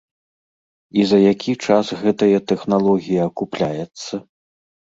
І 1.01 1.05
за 1.11 1.19
які 1.33 1.51
час 1.67 1.93
гэтая 2.01 2.39
тэхналогія 2.53 3.21
акупляецца? 3.33 4.13